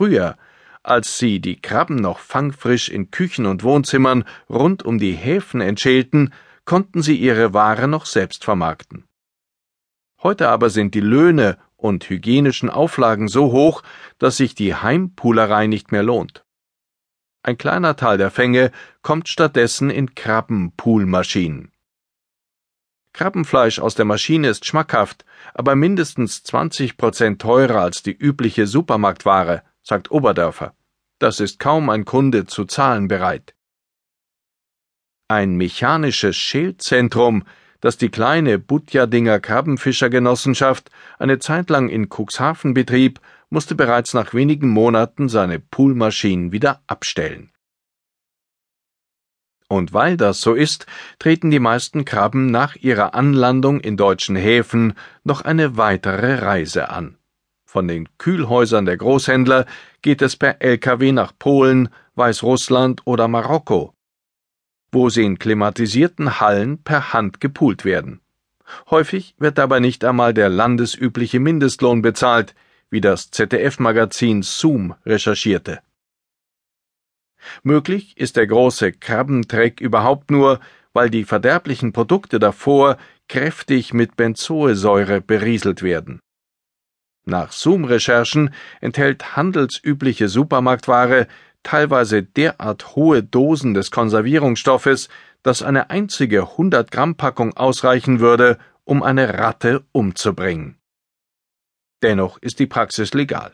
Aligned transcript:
Früher, 0.00 0.38
als 0.82 1.18
sie 1.18 1.40
die 1.40 1.60
Krabben 1.60 1.96
noch 1.96 2.20
fangfrisch 2.20 2.88
in 2.88 3.10
Küchen 3.10 3.44
und 3.44 3.64
Wohnzimmern 3.64 4.24
rund 4.48 4.82
um 4.82 4.98
die 4.98 5.12
Häfen 5.12 5.60
entschälten, 5.60 6.32
konnten 6.64 7.02
sie 7.02 7.16
ihre 7.16 7.52
Ware 7.52 7.86
noch 7.86 8.06
selbst 8.06 8.42
vermarkten. 8.42 9.04
Heute 10.22 10.48
aber 10.48 10.70
sind 10.70 10.94
die 10.94 11.02
Löhne 11.02 11.58
und 11.76 12.08
hygienischen 12.08 12.70
Auflagen 12.70 13.28
so 13.28 13.52
hoch, 13.52 13.82
dass 14.16 14.38
sich 14.38 14.54
die 14.54 14.74
Heimpulerei 14.74 15.66
nicht 15.66 15.92
mehr 15.92 16.02
lohnt. 16.02 16.46
Ein 17.42 17.58
kleiner 17.58 17.94
Teil 17.94 18.16
der 18.16 18.30
Fänge 18.30 18.72
kommt 19.02 19.28
stattdessen 19.28 19.90
in 19.90 20.14
Krabbenpoolmaschinen. 20.14 21.72
Krabbenfleisch 23.12 23.80
aus 23.80 23.96
der 23.96 24.06
Maschine 24.06 24.48
ist 24.48 24.64
schmackhaft, 24.64 25.26
aber 25.52 25.76
mindestens 25.76 26.42
20 26.42 26.96
Prozent 26.96 27.42
teurer 27.42 27.82
als 27.82 28.02
die 28.02 28.16
übliche 28.16 28.66
Supermarktware, 28.66 29.62
sagt 29.82 30.10
Oberdörfer. 30.10 30.74
Das 31.18 31.40
ist 31.40 31.58
kaum 31.58 31.90
ein 31.90 32.04
Kunde 32.04 32.46
zu 32.46 32.64
zahlen 32.64 33.08
bereit. 33.08 33.54
Ein 35.28 35.56
mechanisches 35.56 36.36
Schälzentrum, 36.36 37.44
das 37.80 37.96
die 37.96 38.08
kleine 38.08 38.58
Butjadinger 38.58 39.38
Krabbenfischergenossenschaft 39.38 40.90
eine 41.18 41.38
Zeit 41.38 41.70
lang 41.70 41.88
in 41.88 42.08
Cuxhaven 42.08 42.74
betrieb, 42.74 43.20
musste 43.48 43.74
bereits 43.74 44.14
nach 44.14 44.32
wenigen 44.32 44.68
Monaten 44.68 45.28
seine 45.28 45.60
Poolmaschinen 45.60 46.52
wieder 46.52 46.82
abstellen. 46.86 47.52
Und 49.68 49.92
weil 49.92 50.16
das 50.16 50.40
so 50.40 50.54
ist, 50.54 50.86
treten 51.20 51.52
die 51.52 51.60
meisten 51.60 52.04
Krabben 52.04 52.46
nach 52.46 52.74
ihrer 52.74 53.14
Anlandung 53.14 53.78
in 53.78 53.96
deutschen 53.96 54.34
Häfen 54.34 54.94
noch 55.22 55.42
eine 55.42 55.76
weitere 55.76 56.34
Reise 56.34 56.88
an. 56.88 57.19
Von 57.70 57.86
den 57.86 58.08
Kühlhäusern 58.18 58.84
der 58.84 58.96
Großhändler 58.96 59.64
geht 60.02 60.22
es 60.22 60.34
per 60.34 60.60
Lkw 60.60 61.12
nach 61.12 61.32
Polen, 61.38 61.88
Weißrussland 62.16 63.02
oder 63.04 63.28
Marokko, 63.28 63.94
wo 64.90 65.08
sie 65.08 65.22
in 65.22 65.38
klimatisierten 65.38 66.40
Hallen 66.40 66.82
per 66.82 67.12
Hand 67.12 67.40
gepult 67.40 67.84
werden. 67.84 68.22
Häufig 68.90 69.36
wird 69.38 69.56
dabei 69.56 69.78
nicht 69.78 70.04
einmal 70.04 70.34
der 70.34 70.48
landesübliche 70.48 71.38
Mindestlohn 71.38 72.02
bezahlt, 72.02 72.56
wie 72.90 73.00
das 73.00 73.30
ZDF-Magazin 73.30 74.42
Zoom 74.42 74.96
recherchierte. 75.06 75.78
Möglich 77.62 78.16
ist 78.16 78.34
der 78.36 78.48
große 78.48 78.94
Krabbentreck 78.94 79.80
überhaupt 79.80 80.32
nur, 80.32 80.58
weil 80.92 81.08
die 81.08 81.22
verderblichen 81.22 81.92
Produkte 81.92 82.40
davor 82.40 82.96
kräftig 83.28 83.94
mit 83.94 84.16
Benzoesäure 84.16 85.20
berieselt 85.20 85.84
werden. 85.84 86.18
Nach 87.24 87.52
Zoom-Recherchen 87.52 88.54
enthält 88.80 89.36
handelsübliche 89.36 90.28
Supermarktware 90.28 91.26
teilweise 91.62 92.22
derart 92.22 92.96
hohe 92.96 93.22
Dosen 93.22 93.74
des 93.74 93.90
Konservierungsstoffes, 93.90 95.08
dass 95.42 95.62
eine 95.62 95.90
einzige 95.90 96.42
100 96.42 96.90
Gramm 96.90 97.16
Packung 97.16 97.56
ausreichen 97.56 98.20
würde, 98.20 98.58
um 98.84 99.02
eine 99.02 99.38
Ratte 99.38 99.84
umzubringen. 99.92 100.78
Dennoch 102.02 102.38
ist 102.38 102.58
die 102.58 102.66
Praxis 102.66 103.12
legal. 103.12 103.52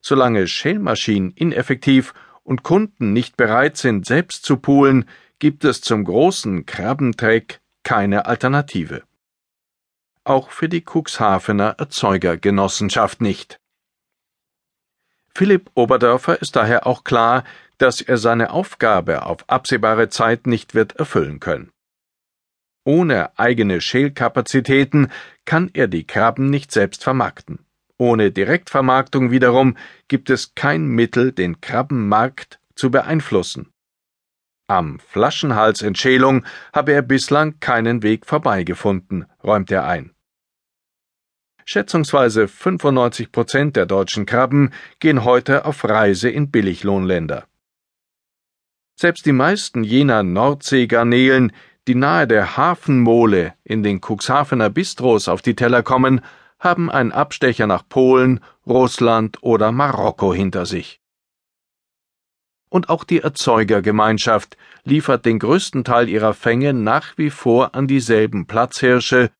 Solange 0.00 0.46
Shellmaschinen 0.46 1.32
ineffektiv 1.32 2.14
und 2.44 2.62
Kunden 2.62 3.12
nicht 3.12 3.36
bereit 3.36 3.76
sind, 3.76 4.06
selbst 4.06 4.44
zu 4.44 4.56
poolen, 4.56 5.06
gibt 5.40 5.64
es 5.64 5.80
zum 5.80 6.04
großen 6.04 6.66
Krabbentreck 6.66 7.60
keine 7.82 8.26
Alternative 8.26 9.07
auch 10.28 10.50
für 10.50 10.68
die 10.68 10.84
Cuxhavener 10.84 11.76
Erzeugergenossenschaft 11.78 13.20
nicht. 13.20 13.58
Philipp 15.34 15.70
Oberdörfer 15.74 16.40
ist 16.42 16.56
daher 16.56 16.86
auch 16.86 17.04
klar, 17.04 17.44
dass 17.78 18.00
er 18.00 18.18
seine 18.18 18.50
Aufgabe 18.50 19.24
auf 19.24 19.48
absehbare 19.48 20.08
Zeit 20.08 20.46
nicht 20.46 20.74
wird 20.74 20.96
erfüllen 20.96 21.38
können. 21.38 21.70
Ohne 22.84 23.38
eigene 23.38 23.80
Schälkapazitäten 23.80 25.12
kann 25.44 25.70
er 25.74 25.88
die 25.88 26.06
Krabben 26.06 26.50
nicht 26.50 26.72
selbst 26.72 27.04
vermarkten. 27.04 27.64
Ohne 27.98 28.32
Direktvermarktung 28.32 29.30
wiederum 29.30 29.76
gibt 30.08 30.30
es 30.30 30.54
kein 30.54 30.86
Mittel, 30.86 31.32
den 31.32 31.60
Krabbenmarkt 31.60 32.60
zu 32.74 32.90
beeinflussen. 32.90 33.70
Am 34.68 34.98
Flaschenhalsentschälung 35.00 36.44
habe 36.72 36.92
er 36.92 37.02
bislang 37.02 37.58
keinen 37.60 38.02
Weg 38.02 38.26
vorbeigefunden, 38.26 39.26
räumt 39.42 39.70
er 39.70 39.86
ein. 39.86 40.14
Schätzungsweise 41.70 42.48
95 42.48 43.30
Prozent 43.30 43.76
der 43.76 43.84
deutschen 43.84 44.24
Krabben 44.24 44.72
gehen 45.00 45.22
heute 45.24 45.66
auf 45.66 45.84
Reise 45.84 46.30
in 46.30 46.50
Billiglohnländer. 46.50 47.44
Selbst 48.98 49.26
die 49.26 49.32
meisten 49.32 49.84
jener 49.84 50.22
Nordseegarnelen, 50.22 51.52
die 51.86 51.94
nahe 51.94 52.26
der 52.26 52.56
Hafenmole 52.56 53.52
in 53.64 53.82
den 53.82 54.00
Cuxhavener 54.00 54.70
Bistros 54.70 55.28
auf 55.28 55.42
die 55.42 55.54
Teller 55.54 55.82
kommen, 55.82 56.22
haben 56.58 56.90
einen 56.90 57.12
Abstecher 57.12 57.66
nach 57.66 57.86
Polen, 57.86 58.40
Russland 58.66 59.36
oder 59.42 59.70
Marokko 59.70 60.32
hinter 60.32 60.64
sich. 60.64 61.02
Und 62.70 62.88
auch 62.88 63.04
die 63.04 63.20
Erzeugergemeinschaft 63.20 64.56
liefert 64.84 65.26
den 65.26 65.38
größten 65.38 65.84
Teil 65.84 66.08
ihrer 66.08 66.32
Fänge 66.32 66.72
nach 66.72 67.18
wie 67.18 67.28
vor 67.28 67.74
an 67.74 67.86
dieselben 67.86 68.46
Platzhirsche 68.46 69.30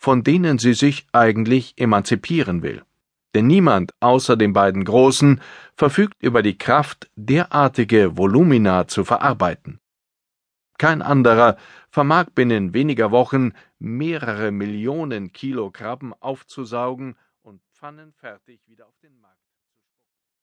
von 0.00 0.24
denen 0.24 0.56
sie 0.56 0.72
sich 0.72 1.06
eigentlich 1.12 1.74
emanzipieren 1.76 2.62
will. 2.62 2.82
Denn 3.34 3.46
niemand 3.46 3.92
außer 4.00 4.34
den 4.34 4.54
beiden 4.54 4.84
Großen 4.84 5.42
verfügt 5.76 6.22
über 6.22 6.40
die 6.40 6.56
Kraft, 6.56 7.10
derartige 7.16 8.16
Volumina 8.16 8.88
zu 8.88 9.04
verarbeiten. 9.04 9.78
Kein 10.78 11.02
anderer 11.02 11.58
vermag 11.90 12.30
binnen 12.34 12.72
weniger 12.72 13.10
Wochen 13.10 13.52
mehrere 13.78 14.50
Millionen 14.52 15.34
Kilo 15.34 15.70
Krabben 15.70 16.14
aufzusaugen 16.14 17.16
und 17.42 17.60
pfannenfertig 17.74 18.66
wieder 18.66 18.86
auf 18.86 18.98
den 19.02 19.20
Markt 19.20 19.49